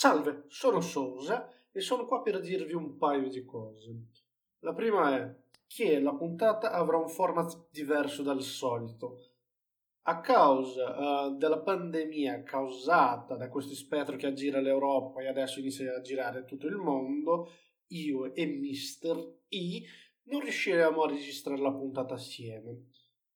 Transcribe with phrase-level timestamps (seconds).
[0.00, 4.06] Salve, sono Sosa e sono qua per dirvi un paio di cose.
[4.60, 5.36] La prima è
[5.66, 9.32] che la puntata avrà un format diverso dal solito.
[10.04, 15.94] A causa uh, della pandemia causata da questo spettro che aggira l'Europa e adesso inizia
[15.94, 17.50] a girare tutto il mondo,
[17.88, 19.34] io e Mr.
[19.48, 19.82] E
[20.30, 22.86] non riusciremo a registrare la puntata assieme.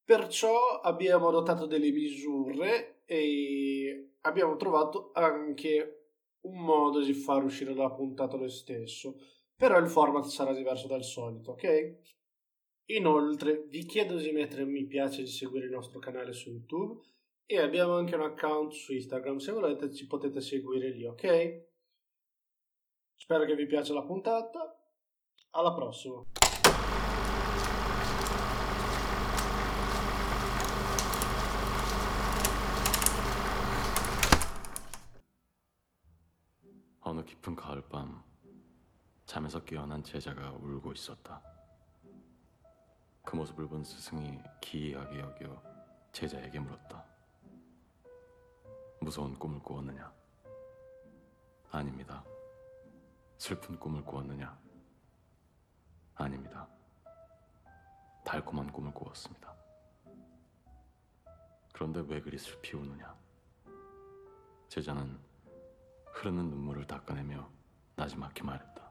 [0.02, 5.98] Perciò abbiamo adottato delle misure e abbiamo trovato anche
[6.44, 9.16] un modo di far uscire la puntata lo stesso,
[9.56, 11.96] però il format sarà diverso dal solito, ok?
[12.86, 16.50] Inoltre vi chiedo di mettere un mi piace e di seguire il nostro canale su
[16.50, 17.00] YouTube
[17.46, 21.66] e abbiamo anche un account su Instagram, se volete ci potete seguire lì, ok?
[23.14, 24.78] Spero che vi piaccia la puntata,
[25.50, 26.43] alla prossima!
[39.34, 41.42] 잠에서 깨어난 제자가 울고 있었다.
[43.24, 45.60] 그 모습을 본 스승이 기이하게 여겨
[46.12, 47.04] 제자에게 물었다.
[49.00, 50.12] 무서운 꿈을 꾸었느냐?
[51.72, 52.24] 아닙니다.
[53.36, 54.56] 슬픈 꿈을 꾸었느냐?
[56.14, 56.68] 아닙니다.
[58.24, 59.52] 달콤한 꿈을 꾸었습니다.
[61.72, 63.12] 그런데 왜 그리 슬피 우느냐?
[64.68, 65.18] 제자는
[66.12, 67.50] 흐르는 눈물을 닦아내며
[67.96, 68.83] 나지막히 말했다.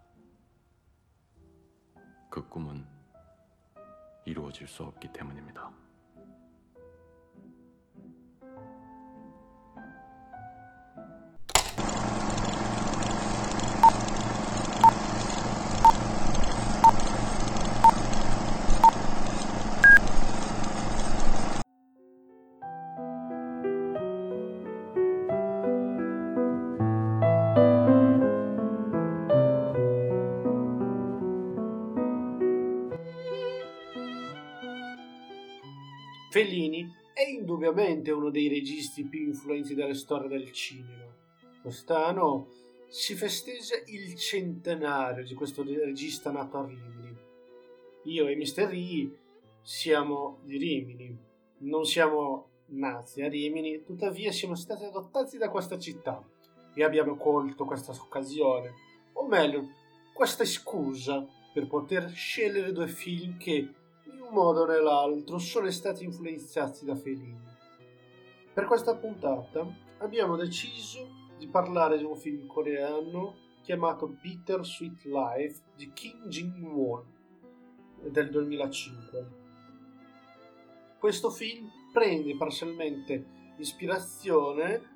[2.34, 2.84] 그 꿈은
[4.26, 5.70] 이루어질 수 없기 때문입니다.
[36.44, 41.06] Fellini è indubbiamente uno dei registi più influenti della storia del cinema.
[41.62, 42.50] Quest'anno
[42.90, 47.16] si festeggia il centenario di questo regista nato a Rimini.
[48.06, 48.74] Io e Mr.
[48.74, 49.18] E
[49.62, 51.18] siamo di Rimini,
[51.60, 56.22] non siamo nati a Rimini, tuttavia siamo stati adottati da questa città
[56.74, 58.74] e abbiamo colto questa occasione,
[59.14, 59.70] o meglio,
[60.14, 63.70] questa scusa per poter scegliere due film che
[64.34, 67.52] modo o nell'altro sono stati influenzati da Fellini.
[68.52, 69.66] Per questa puntata
[70.00, 71.08] abbiamo deciso
[71.38, 77.04] di parlare di un film coreano chiamato Bitter Sweet Life di Kim Jin-won
[78.10, 79.42] del 2005.
[81.00, 83.26] Questo film prende parzialmente
[83.58, 84.92] ispirazione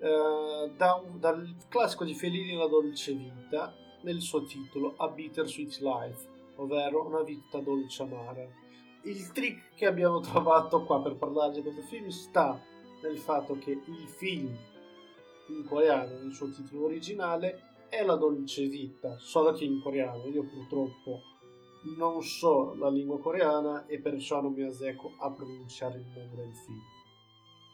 [0.00, 5.78] eh, da dal classico di Fellini La dolce vita nel suo titolo A Bitter Sweet
[5.80, 8.66] Life, ovvero una vita dolce amara
[9.10, 12.60] il trick che abbiamo trovato qua per parlare di questo film sta
[13.02, 14.56] nel fatto che il film
[15.48, 20.26] in coreano, nel suo titolo originale, è La dolce vita, solo che in coreano.
[20.26, 21.22] Io purtroppo
[21.96, 26.54] non so la lingua coreana e perciò non mi azzecco a pronunciare il nome del
[26.54, 26.82] film.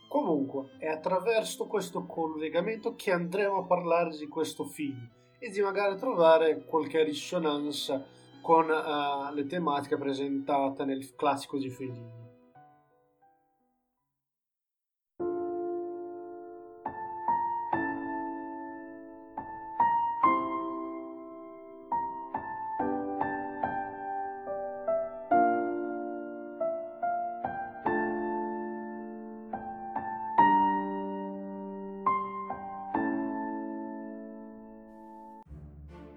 [0.08, 5.96] Comunque, è attraverso questo collegamento che andremo a parlare di questo film e di magari
[5.96, 8.06] trovare qualche risonanza
[8.44, 12.23] con uh, le tematiche presentate nel classico di Fellini.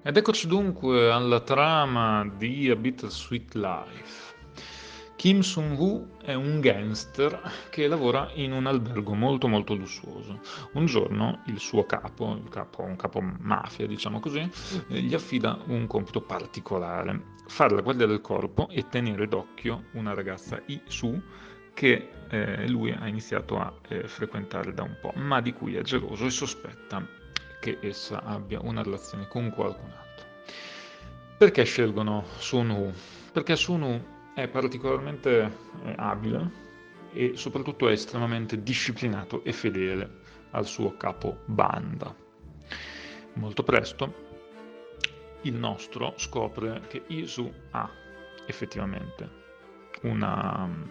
[0.08, 4.36] Ed eccoci dunque alla trama di A Bittersweet Life.
[5.18, 7.38] Kim Sung-woo è un gangster
[7.70, 10.40] che lavora in un albergo molto molto lussuoso.
[10.76, 14.50] Un giorno il suo capo, il capo un capo mafia diciamo così,
[14.88, 20.14] eh, gli affida un compito particolare, fare la guardia del corpo e tenere d'occhio una
[20.14, 21.22] ragazza Isu
[21.74, 25.82] che eh, lui ha iniziato a eh, frequentare da un po', ma di cui è
[25.82, 27.17] geloso e sospetta
[27.60, 30.26] che essa abbia una relazione con qualcun altro.
[31.38, 32.94] Perché scelgono Sun-Hu?
[33.32, 35.52] Perché Sun-Hu è particolarmente
[35.84, 36.66] eh, abile
[37.14, 40.22] e soprattutto è estremamente disciplinato e fedele
[40.52, 42.14] al suo capo banda.
[43.34, 44.26] Molto presto
[45.42, 47.90] il nostro scopre che Isu ha
[48.46, 49.30] effettivamente
[50.02, 50.88] una um,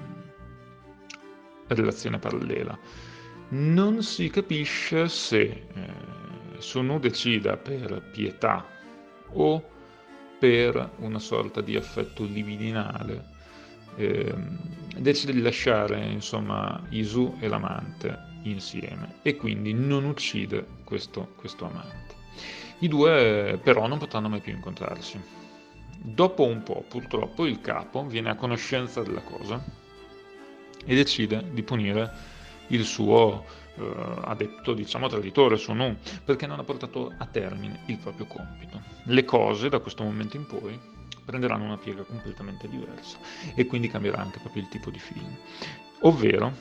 [1.68, 2.78] relazione parallela.
[3.48, 5.64] Non si capisce se eh,
[6.58, 8.64] Sonu decida per pietà
[9.32, 9.62] o
[10.38, 13.24] per una sorta di affetto libidinale,
[13.96, 14.34] eh,
[14.96, 22.14] decide di lasciare insomma Isu e l'amante insieme e quindi non uccide questo, questo amante.
[22.80, 25.18] I due però non potranno mai più incontrarsi.
[25.98, 29.62] Dopo un po', purtroppo, il capo viene a conoscenza della cosa
[30.84, 32.12] e decide di punire
[32.68, 33.44] il suo
[33.78, 38.80] eh, adepto, diciamo traditore, Sonu, perché non ha portato a termine il proprio compito.
[39.04, 40.78] Le cose da questo momento in poi
[41.24, 43.18] prenderanno una piega completamente diversa
[43.54, 45.36] e quindi cambierà anche proprio il tipo di film.
[46.00, 46.52] Ovvero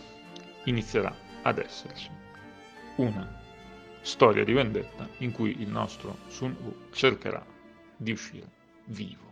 [0.66, 2.10] inizierà ad esserci
[2.98, 3.44] una
[4.02, 7.46] storia di vendetta in cui il nostro Sun Wu cercherà
[7.98, 8.48] di uscire
[8.86, 9.25] vivo.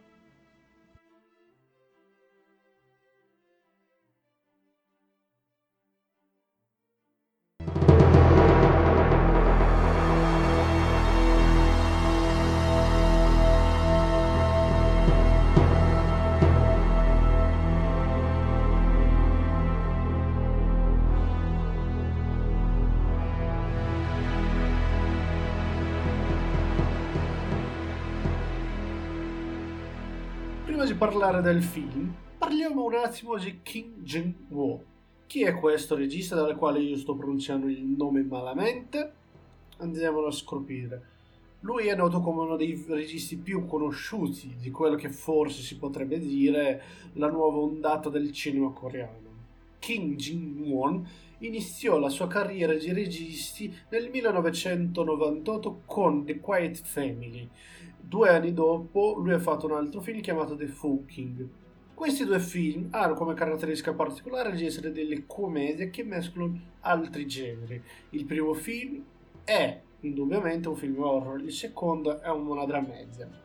[31.05, 34.81] Parlare del film, parliamo un attimo di Kim Jong-woo.
[35.27, 39.11] Chi è questo regista dal quale io sto pronunciando il nome malamente?
[39.79, 41.07] Andiamolo a scoprire.
[41.59, 46.19] Lui è noto come uno dei registi più conosciuti di quello che forse si potrebbe
[46.19, 46.81] dire
[47.15, 49.22] la nuova ondata del cinema coreano.
[49.83, 51.05] Kim Jin-won
[51.39, 57.49] iniziò la sua carriera di registi nel 1998 con The Quiet Family,
[57.99, 61.47] Due anni dopo lui ha fatto un altro film chiamato The Fucking.
[61.93, 67.81] Questi due film hanno come caratteristica particolare di essere delle commedie che mescolano altri generi.
[68.11, 69.03] Il primo film
[69.43, 73.42] è indubbiamente un film horror, il secondo è una drammedia.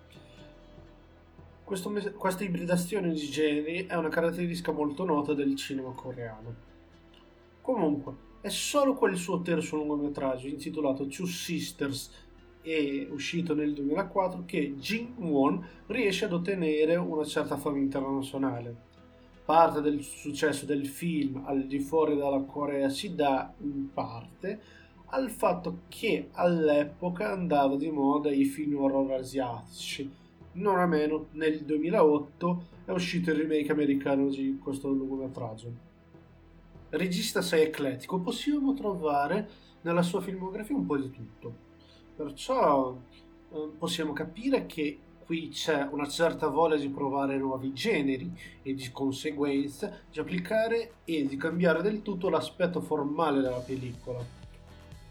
[1.69, 6.55] Questo, questa ibridazione di generi è una caratteristica molto nota del cinema coreano.
[7.61, 12.11] Comunque, è solo quel suo terzo lungometraggio intitolato Two Sisters
[12.63, 18.75] è uscito nel 2004 che Jin Won riesce ad ottenere una certa fama internazionale.
[19.45, 24.59] Parte del successo del film al di fuori dalla Corea si dà in parte
[25.09, 30.28] al fatto che all'epoca andava di moda i film horror asiatici.
[30.59, 35.73] Non a meno, nel 2008 è uscito il remake americano di questo lungometraggio.
[36.91, 39.49] Regista sei eclettico, possiamo trovare
[39.83, 41.67] nella sua filmografia un po' di tutto
[42.17, 42.99] Perciò
[43.53, 48.91] eh, possiamo capire che qui c'è una certa voglia di provare nuovi generi e di
[48.91, 54.19] conseguenza di applicare e di cambiare del tutto l'aspetto formale della pellicola.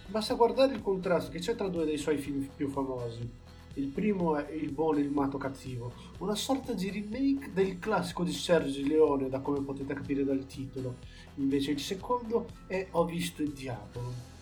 [0.07, 3.46] Basta guardare il contrasto che c'è tra due dei suoi film più famosi.
[3.77, 8.23] Il primo è Il buono e il matto cattivo, una sorta di remake del classico
[8.23, 10.95] di Sergio Leone, da come potete capire dal titolo.
[11.35, 14.35] Invece il secondo è Ho visto il diavolo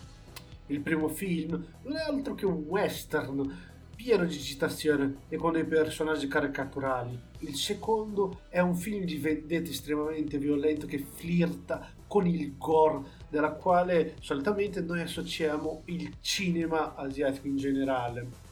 [0.68, 5.64] il primo film non è altro che un western pieno di citazione e con dei
[5.64, 7.18] personaggi caricaturali.
[7.40, 13.52] Il secondo è un film di vendetta estremamente violento che flirta con il gore, della
[13.52, 18.45] quale solitamente noi associamo il cinema asiatico in generale.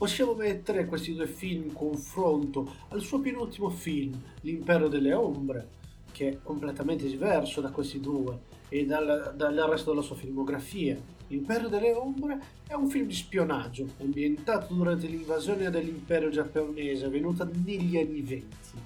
[0.00, 5.68] Possiamo mettere questi due film in confronto al suo penultimo film, L'impero delle ombre,
[6.10, 8.38] che è completamente diverso da questi due
[8.70, 10.98] e dal, dal resto della sua filmografia.
[11.26, 17.98] L'impero delle ombre è un film di spionaggio ambientato durante l'invasione dell'impero giapponese avvenuta negli
[17.98, 18.78] anni venti.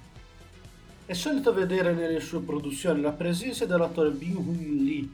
[1.05, 5.09] È solito vedere nelle sue produzioni la presenza dell'attore Byung-Hun Lee,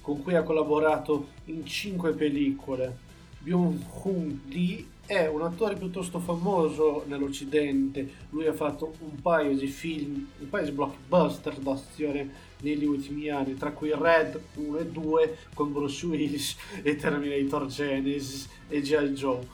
[0.00, 3.12] con cui ha collaborato in cinque pellicole.
[3.38, 8.08] Byung-Hun Lee è un attore piuttosto famoso nell'Occidente.
[8.30, 13.54] Lui ha fatto un paio di film, un paio di blockbuster d'azione negli ultimi anni,
[13.54, 19.08] tra cui Red 1 e 2 con Bruce Willis e Terminator Genesis e G.I.
[19.10, 19.46] Joe.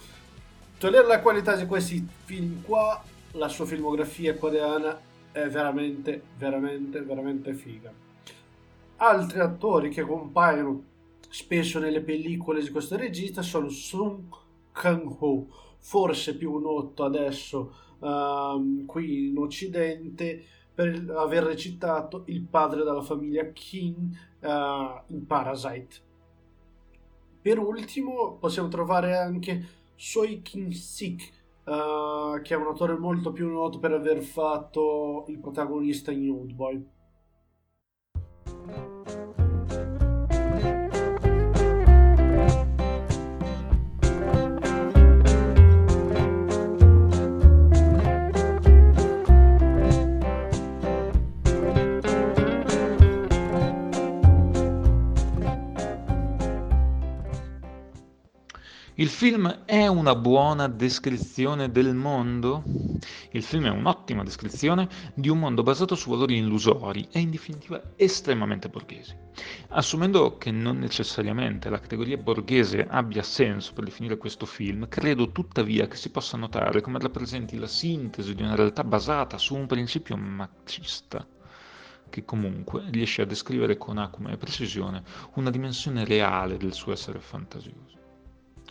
[0.79, 3.03] Togliere la qualità di questi film qua,
[3.33, 4.99] la sua filmografia coreana
[5.33, 7.93] è veramente, veramente, veramente figa.
[8.97, 10.85] Altri attori che compaiono
[11.29, 14.40] spesso nelle pellicole di questo regista sono Sung
[14.73, 15.47] Kang-ho,
[15.79, 23.45] forse più noto adesso uh, qui in Occidente per aver recitato il padre della famiglia
[23.53, 24.11] Kim
[24.41, 24.49] uh,
[25.09, 26.09] in Parasite.
[27.43, 31.33] Per ultimo possiamo trovare anche Soi Kim-sik,
[31.65, 36.87] uh, che è un attore molto più noto per aver fatto il protagonista in Oldboy.
[59.01, 62.99] Il film è una buona descrizione del mondo?
[63.31, 67.95] Il film è un'ottima descrizione di un mondo basato su valori illusori e in definitiva
[67.97, 69.17] estremamente borghesi.
[69.69, 75.89] Assumendo che non necessariamente la categoria borghese abbia senso per definire questo film, credo tuttavia
[75.89, 80.19] che si possa notare come rappresenti la sintesi di una realtà basata su un principio
[80.19, 81.27] machista
[82.11, 85.03] che comunque riesce a descrivere con acume e precisione
[85.37, 88.00] una dimensione reale del suo essere fantasioso.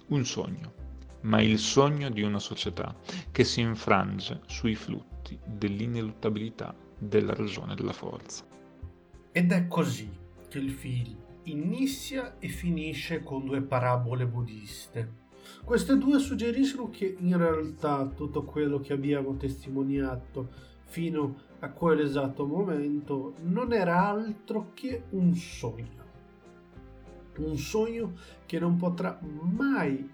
[0.10, 0.74] Un sogno,
[1.22, 2.96] ma il sogno di una società
[3.32, 8.44] che si infrange sui flutti dell'ineluttabilità della ragione della forza.
[9.32, 10.10] Ed è così
[10.48, 15.28] che il film inizia e finisce con due parabole buddiste.
[15.64, 20.50] Queste due suggeriscono che in realtà tutto quello che abbiamo testimoniato
[20.86, 25.99] fino a quell'esatto momento non era altro che un sogno.
[27.40, 28.14] Un sogno
[28.46, 30.10] che non potrà mai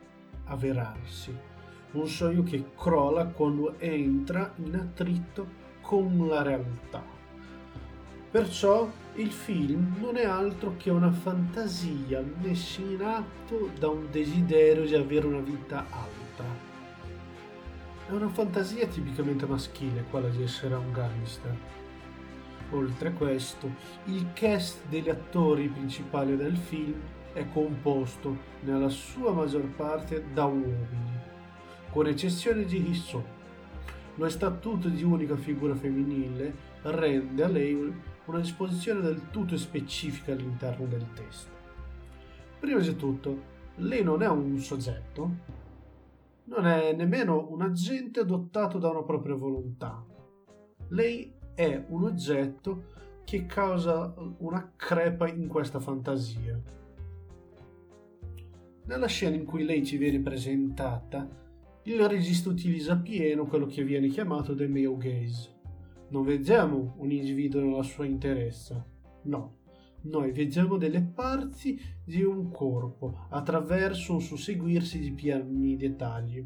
[0.46, 1.36] avverarsi.
[1.92, 7.04] Un sogno che crolla quando entra in attrito con la realtà.
[8.32, 14.86] Perciò il film non è altro che una fantasia messa in atto da un desiderio
[14.86, 16.74] di avere una vita alta
[18.08, 21.58] è una fantasia tipicamente maschile quella di essere un gangster.
[22.72, 23.68] Oltre a questo,
[24.06, 27.02] il cast degli attori principali del film
[27.36, 31.20] è composto nella sua maggior parte da uomini,
[31.92, 33.22] con eccezione di Hissou.
[34.16, 37.94] Lo statuto di unica figura femminile rende a lei
[38.26, 41.52] una disposizione del tutto specifica all'interno del testo.
[42.58, 43.42] Prima di tutto,
[43.76, 45.30] lei non è un soggetto,
[46.46, 50.02] non è nemmeno un agente dotato da una propria volontà.
[50.88, 52.94] Lei è un oggetto
[53.26, 56.84] che causa una crepa in questa fantasia.
[58.88, 61.28] Nella scena in cui lei ci viene presentata,
[61.84, 65.54] il regista utilizza pieno quello che viene chiamato the male gaze.
[66.10, 68.86] Non vediamo un individuo nella sua interezza,
[69.24, 69.58] no,
[70.02, 76.46] noi vediamo delle parti di un corpo attraverso un susseguirsi di piani dettagli.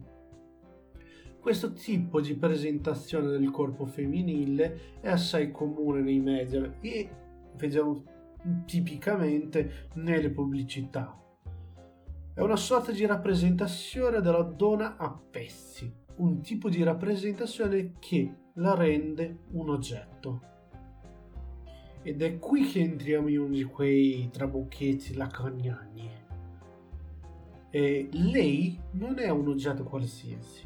[1.42, 7.10] Questo tipo di presentazione del corpo femminile è assai comune nei media e
[7.58, 8.04] vediamo
[8.66, 11.18] tipicamente nelle pubblicità.
[12.40, 18.76] È una sorta di rappresentazione della donna a pezzi, un tipo di rappresentazione che la
[18.76, 20.42] rende un oggetto.
[22.02, 26.10] Ed è qui che entriamo in uno di quei trabucchetti lacaniani.
[27.72, 30.66] E lei non è un oggetto qualsiasi.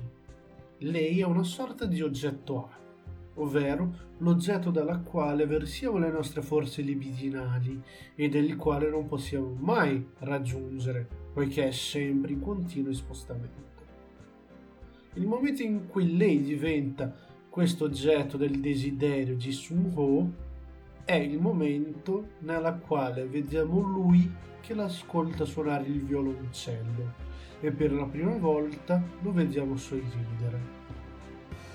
[0.77, 2.69] Lei è una sorta di oggetto A,
[3.41, 7.81] ovvero l'oggetto dalla quale versiamo le nostre forze libidinali
[8.13, 13.71] e del quale non possiamo mai raggiungere, poiché è sempre in continuo spostamento.
[15.15, 17.13] Il momento in cui lei diventa
[17.49, 20.31] questo oggetto del desiderio di Sun Ho
[21.03, 27.13] è il momento nella quale vediamo lui che l'ascolta suonare il violoncello
[27.59, 30.81] e per la prima volta lo vediamo sorridere.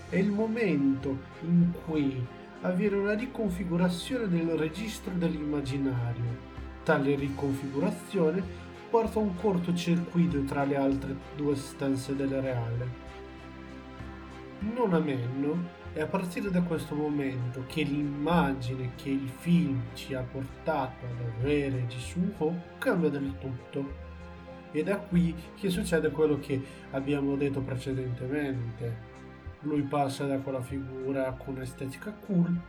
[0.08, 2.26] È il momento in cui
[2.62, 6.46] avviene una riconfigurazione del registro dell'immaginario.
[6.82, 8.42] Tale riconfigurazione
[8.90, 13.06] porta un cortocircuito tra le altre due stanze del reale.
[14.60, 20.14] Non a meno è a partire da questo momento che l'immagine che il film ci
[20.14, 24.06] ha portato ad avere di Suho cambia del tutto.
[24.70, 29.06] E da qui che succede quello che abbiamo detto precedentemente.
[29.60, 32.60] Lui passa da quella figura con estetica cool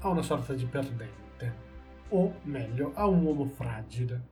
[0.00, 1.54] a una sorta di perdente,
[2.10, 4.29] o meglio, a un uomo fragile.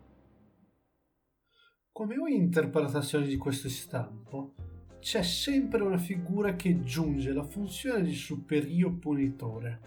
[1.99, 4.55] Come ogni interpretazione di questo stampo,
[5.01, 9.81] c'è sempre una figura che giunge alla funzione di superiore punitore.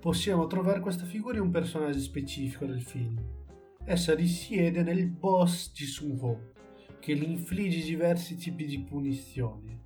[0.00, 3.16] Possiamo trovare questa figura in un personaggio specifico del film.
[3.84, 6.50] Essa risiede nel boss di Sun-Ho,
[6.98, 9.80] che gli infligge diversi tipi di punizioni.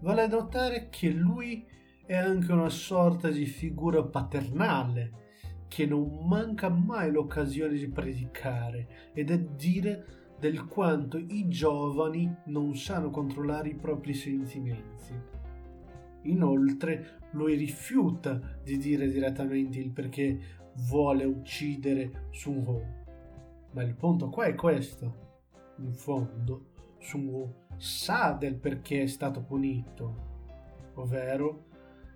[0.00, 1.66] Vale a notare che lui
[2.06, 5.24] è anche una sorta di figura paternale,
[5.68, 12.76] che non manca mai l'occasione di predicare ed è dire del quanto i giovani non
[12.76, 15.14] sanno controllare i propri sentimenti.
[16.22, 20.38] Inoltre lui rifiuta di dire direttamente il perché
[20.88, 22.82] vuole uccidere Sun Ho.
[23.72, 25.24] Ma il punto qua è questo.
[25.78, 30.24] In fondo, Sun Ho sa del perché è stato punito,
[30.94, 31.64] ovvero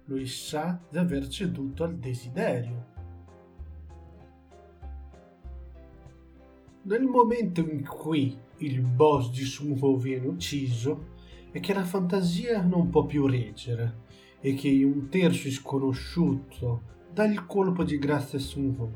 [0.04, 2.98] lui sa di aver ceduto al desiderio
[6.82, 11.08] Nel momento in cui il boss di Sunho viene ucciso
[11.52, 14.08] e che la fantasia non può più reggere
[14.40, 16.82] e che un terzo sconosciuto
[17.12, 18.92] dà il colpo di grazia a Sunho.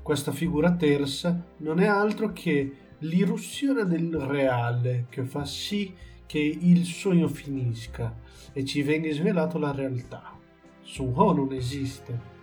[0.00, 5.92] Questa figura terza non è altro che l'irruzione del reale che fa sì
[6.24, 8.18] che il sogno finisca
[8.54, 10.34] e ci venga svelato la realtà.
[10.80, 12.35] Sunho non esiste.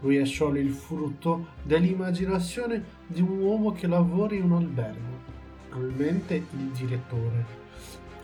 [0.00, 5.20] Lui è solo il frutto dell'immaginazione di un uomo che lavora in un albergo,
[5.68, 7.44] probabilmente il direttore.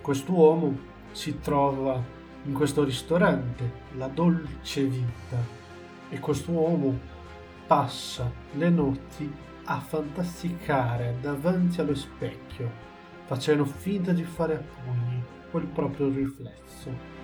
[0.00, 0.76] Quest'uomo
[1.12, 2.02] si trova
[2.44, 5.38] in questo ristorante, la dolce vita,
[6.08, 6.98] e quest'uomo
[7.66, 9.32] passa le notti
[9.64, 12.70] a fantasticare davanti allo specchio,
[13.24, 17.21] facendo finta di fare a pugni quel proprio riflesso.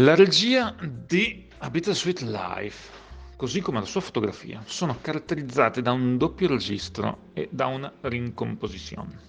[0.00, 0.74] La regia
[1.06, 2.90] di A Bittersweet Life,
[3.36, 9.20] così come la sua fotografia, sono caratterizzate da un doppio registro e da una rincomposizione.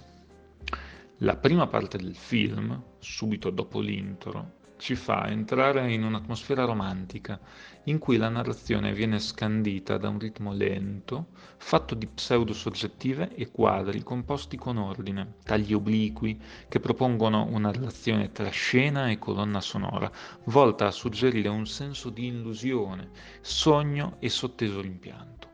[1.17, 7.39] La prima parte del film, subito dopo l'intro, ci fa entrare in un'atmosfera romantica
[7.83, 14.01] in cui la narrazione viene scandita da un ritmo lento, fatto di pseudo-soggettive e quadri
[14.01, 20.11] composti con ordine, tagli obliqui che propongono una relazione tra scena e colonna sonora,
[20.45, 23.11] volta a suggerire un senso di illusione,
[23.41, 25.49] sogno e sotteso rimpianto.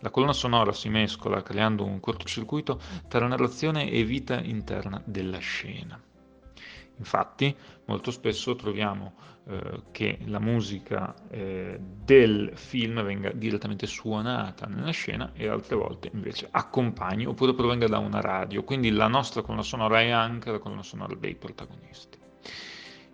[0.00, 6.00] La colonna sonora si mescola creando un cortocircuito tra narrazione e vita interna della scena.
[6.98, 7.54] Infatti,
[7.86, 9.14] molto spesso troviamo
[9.46, 16.10] eh, che la musica eh, del film venga direttamente suonata nella scena e altre volte
[16.12, 20.58] invece accompagni oppure provenga da una radio, quindi la nostra colonna sonora è anche la
[20.58, 22.18] colonna sonora dei protagonisti.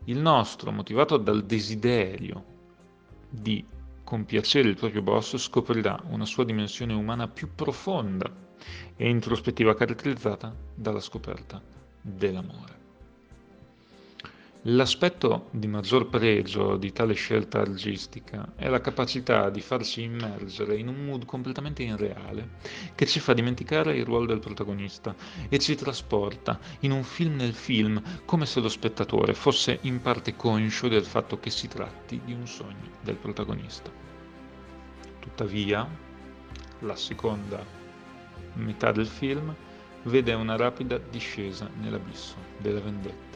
[0.07, 2.45] Il nostro, motivato dal desiderio
[3.31, 3.65] di
[4.03, 8.31] compiacere il proprio boss, scoprirà una sua dimensione umana più profonda
[8.97, 11.63] e introspettiva caratterizzata dalla scoperta
[12.01, 12.84] dell'amore.
[14.69, 20.89] L'aspetto di maggior pregio di tale scelta argistica è la capacità di farci immergere in
[20.89, 22.53] un mood completamente irreale,
[22.95, 25.15] che ci fa dimenticare il ruolo del protagonista
[25.51, 30.35] e ci trasporta in un film nel film, come se lo spettatore fosse in parte
[30.35, 33.91] conscio del fatto che si tratti di un sogno del protagonista.
[35.19, 35.87] Tuttavia,
[36.79, 37.63] la seconda
[38.55, 39.55] metà del film
[40.05, 43.34] vede una rapida discesa nell'abisso della vendetta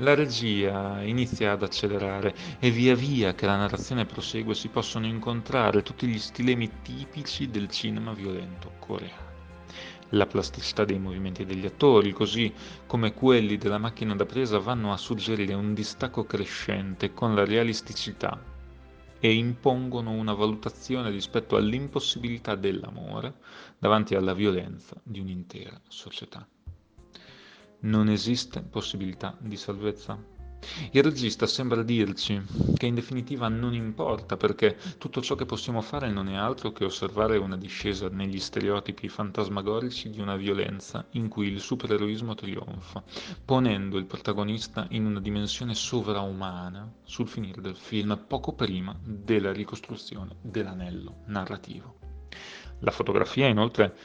[0.00, 5.82] la regia inizia ad accelerare e via via che la narrazione prosegue si possono incontrare
[5.82, 9.28] tutti gli stilemi tipici del cinema violento coreano.
[10.10, 12.52] La plasticità dei movimenti degli attori, così
[12.86, 18.42] come quelli della macchina da presa, vanno a suggerire un distacco crescente con la realisticità
[19.20, 23.34] e impongono una valutazione rispetto all'impossibilità dell'amore
[23.78, 26.48] davanti alla violenza di un'intera società
[27.80, 30.38] non esiste possibilità di salvezza.
[30.90, 32.40] Il regista sembra dirci
[32.76, 36.84] che in definitiva non importa perché tutto ciò che possiamo fare non è altro che
[36.84, 43.02] osservare una discesa negli stereotipi fantasmagorici di una violenza in cui il supereroismo trionfa,
[43.42, 50.36] ponendo il protagonista in una dimensione sovraumana sul finire del film poco prima della ricostruzione
[50.42, 51.96] dell'anello narrativo.
[52.80, 53.96] La fotografia inoltre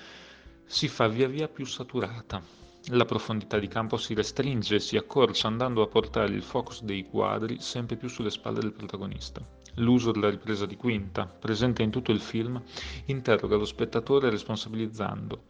[0.65, 5.47] si fa via via più saturata la profondità di campo si restringe e si accorcia
[5.47, 9.41] andando a portare il focus dei quadri sempre più sulle spalle del protagonista.
[9.75, 12.61] L'uso della ripresa di quinta, presente in tutto il film,
[13.05, 15.45] interroga lo spettatore responsabilizzando,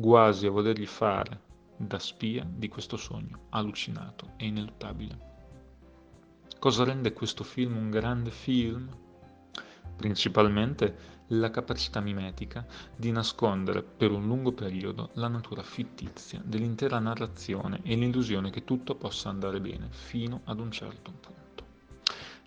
[0.00, 1.40] quasi a volergli fare
[1.76, 5.26] da spia di questo sogno allucinato e ineluttabile.
[6.58, 8.88] Cosa rende questo film un grande film?
[9.98, 17.80] Principalmente la capacità mimetica di nascondere per un lungo periodo la natura fittizia dell'intera narrazione
[17.82, 21.64] e l'illusione che tutto possa andare bene fino ad un certo punto.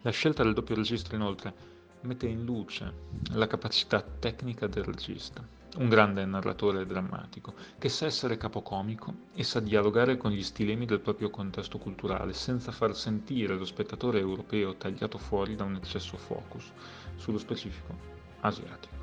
[0.04, 1.54] La scelta del doppio registro inoltre
[2.04, 8.38] mette in luce la capacità tecnica del regista, un grande narratore drammatico, che sa essere
[8.38, 13.66] capocomico e sa dialogare con gli stilemi del proprio contesto culturale, senza far sentire lo
[13.66, 16.72] spettatore europeo tagliato fuori da un eccesso focus
[17.22, 17.96] sullo specifico
[18.42, 19.00] asiatico.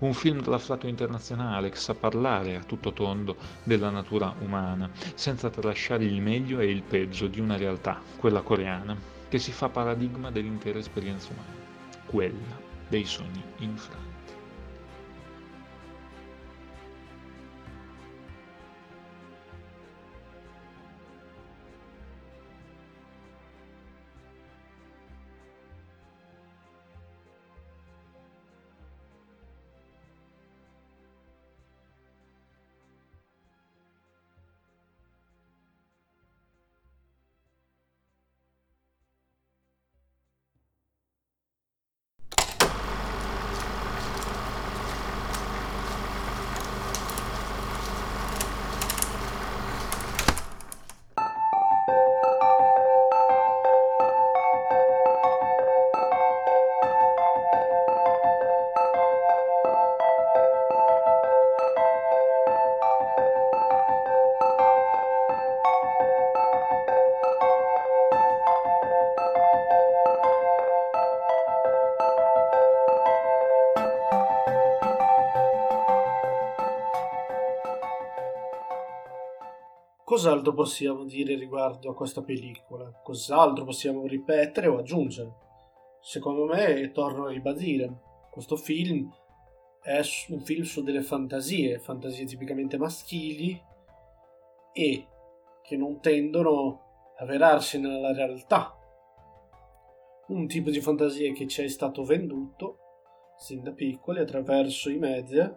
[0.00, 6.04] Un film dall'afflato internazionale che sa parlare a tutto tondo della natura umana, senza tralasciare
[6.04, 8.96] il meglio e il peggio di una realtà, quella coreana,
[9.28, 11.58] che si fa paradigma dell'intera esperienza umana.
[12.06, 14.09] quella dei sogni infranti.
[80.10, 82.90] Cos'altro possiamo dire riguardo a questa pellicola?
[83.00, 85.32] Cos'altro possiamo ripetere o aggiungere?
[86.00, 89.08] Secondo me, torno a ribadire, questo film
[89.80, 93.56] è un film su delle fantasie, fantasie tipicamente maschili
[94.72, 95.06] e
[95.62, 98.76] che non tendono a verarsi nella realtà.
[100.26, 102.78] Un tipo di fantasia che ci è stato venduto
[103.36, 105.56] sin da piccoli attraverso i media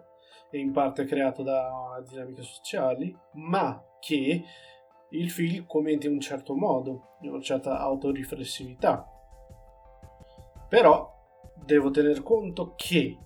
[0.54, 4.44] e in parte creato da dinamiche sociali, ma che
[5.08, 9.04] il film commenti in un certo modo, in una certa autoriflessività.
[10.68, 11.12] Però
[11.56, 13.18] devo tener conto che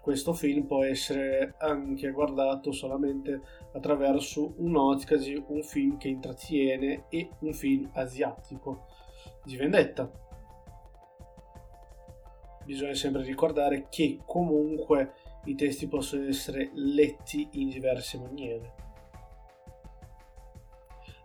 [0.00, 3.40] questo film può essere anche guardato solamente
[3.74, 8.86] attraverso un'ottica di un film che intrattiene e un film asiatico
[9.44, 10.10] di vendetta.
[12.64, 15.12] Bisogna sempre ricordare che comunque
[15.44, 18.86] i testi possono essere letti in diverse maniere.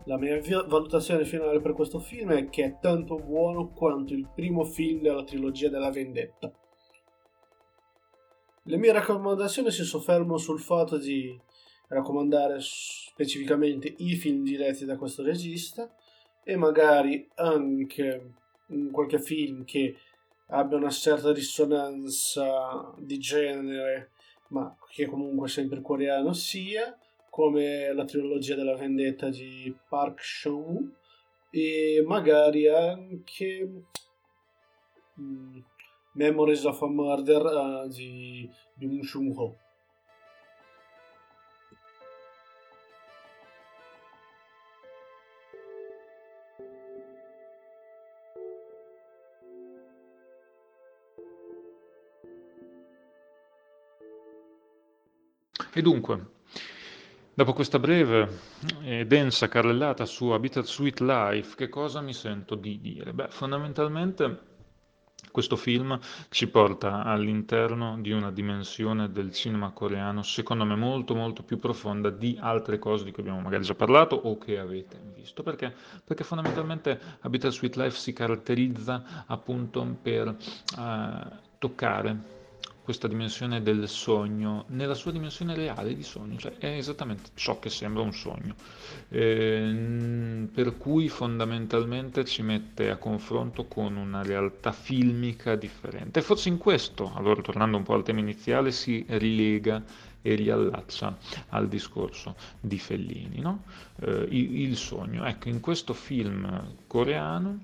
[0.06, 4.66] La mia valutazione finale per questo film è che è tanto buono quanto il primo
[4.66, 6.52] film della trilogia della vendetta.
[8.64, 11.40] Le mie raccomandazioni si soffermano sul fatto di
[11.88, 15.94] raccomandare specificamente i film diretti da questo regista
[16.44, 18.34] e magari anche
[18.92, 19.96] qualche film che
[20.54, 24.12] abbia una certa risonanza di genere,
[24.50, 26.98] ma che comunque sempre coreano sia,
[27.30, 30.92] come la trilogia della vendetta di Park Chan-woo
[31.50, 33.84] e magari anche
[35.20, 35.60] mm,
[36.14, 39.56] Memories of a Murder uh, di Byung Chun
[55.74, 56.32] E dunque,
[57.36, 58.30] Dopo questa breve
[58.84, 63.12] e densa carrellata su Habitat Sweet Life, che cosa mi sento di dire?
[63.12, 64.52] Beh, fondamentalmente
[65.32, 71.42] questo film ci porta all'interno di una dimensione del cinema coreano, secondo me molto molto
[71.42, 75.42] più profonda di altre cose di cui abbiamo magari già parlato o che avete visto.
[75.42, 75.74] Perché?
[76.06, 82.42] Perché fondamentalmente Habitat Sweet Life si caratterizza appunto per uh, toccare
[82.84, 87.70] questa dimensione del sogno nella sua dimensione reale di sogno, cioè è esattamente ciò che
[87.70, 88.56] sembra un sogno,
[89.08, 96.22] eh, per cui fondamentalmente ci mette a confronto con una realtà filmica differente.
[96.22, 99.82] Forse in questo, allora tornando un po' al tema iniziale, si rilega
[100.22, 101.18] e riallaccia
[101.50, 103.64] al discorso di Fellini, no?
[104.02, 105.26] eh, il sogno.
[105.26, 107.60] Ecco, in questo film coreano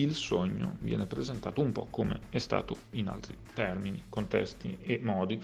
[0.00, 5.40] il sogno viene presentato un po' come è stato in altri termini, contesti e modi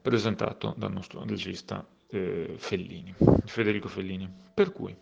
[0.00, 4.28] presentato dal nostro regista eh, Fellini, Federico Fellini.
[4.52, 4.94] Per cui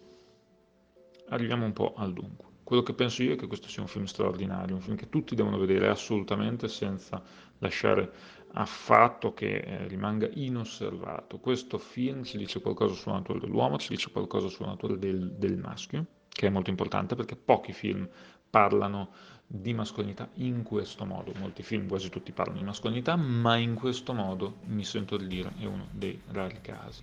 [1.29, 2.49] arriviamo un po' al dunque.
[2.63, 5.35] Quello che penso io è che questo sia un film straordinario, un film che tutti
[5.35, 7.21] devono vedere assolutamente senza
[7.59, 8.13] lasciare
[8.53, 11.39] affatto che eh, rimanga inosservato.
[11.39, 15.57] Questo film ci dice qualcosa sulla natura dell'uomo, ci dice qualcosa sulla natura del, del
[15.57, 18.09] maschio, che è molto importante perché pochi film
[18.51, 19.11] parlano
[19.47, 21.33] di mascolinità in questo modo.
[21.39, 25.53] Molti film, quasi tutti, parlano di mascolinità, ma in questo modo, mi sento di dire,
[25.59, 27.03] è uno dei rari casi.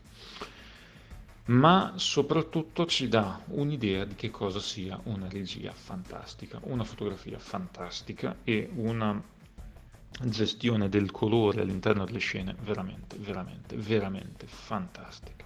[1.47, 8.37] Ma soprattutto ci dà un'idea di che cosa sia una regia fantastica, una fotografia fantastica
[8.43, 9.21] e una
[10.23, 15.45] gestione del colore all'interno delle scene veramente, veramente, veramente fantastica.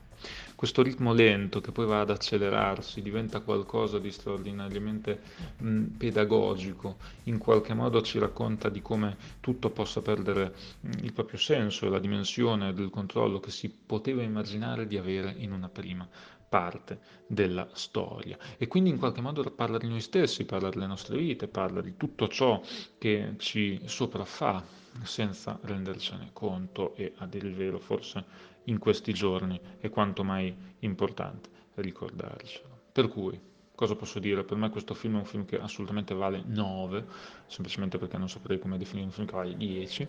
[0.55, 5.19] Questo ritmo lento che poi va ad accelerarsi, diventa qualcosa di straordinariamente
[5.57, 11.39] mh, pedagogico, in qualche modo ci racconta di come tutto possa perdere mh, il proprio
[11.39, 16.07] senso e la dimensione del controllo che si poteva immaginare di avere in una prima
[16.51, 18.37] parte della storia.
[18.57, 21.95] E quindi in qualche modo parla di noi stessi, parla delle nostre vite, parla di
[21.95, 22.61] tutto ciò
[22.97, 24.61] che ci sopraffa
[25.03, 26.93] senza rendercene conto.
[26.95, 28.25] E a dire il vero forse
[28.65, 32.69] in questi giorni è quanto mai importante ricordarcelo.
[32.91, 33.39] Per cui,
[33.73, 34.43] cosa posso dire?
[34.43, 37.05] Per me questo film è un film che assolutamente vale 9,
[37.47, 40.07] semplicemente perché non saprei come definire un film che vale 10.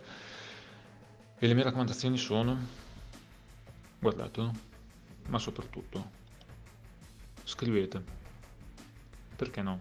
[1.39, 2.57] E le mie raccomandazioni sono,
[3.99, 4.53] guardatelo,
[5.29, 6.21] ma soprattutto
[7.45, 8.21] scrivete.
[9.37, 9.81] Perché no?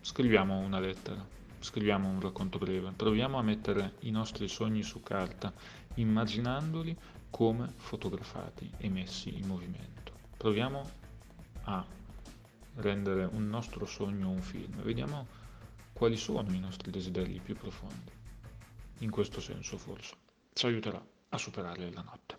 [0.00, 1.24] Scriviamo una lettera,
[1.60, 5.52] scriviamo un racconto breve, proviamo a mettere i nostri sogni su carta,
[5.94, 6.96] immaginandoli
[7.30, 10.12] come fotografati e messi in movimento.
[10.36, 10.90] Proviamo
[11.64, 11.84] a
[12.76, 15.26] rendere un nostro sogno un film, vediamo
[15.92, 18.12] quali sono i nostri desideri più profondi.
[18.98, 20.14] In questo senso forse
[20.52, 22.37] ci aiuterà a superare la notte.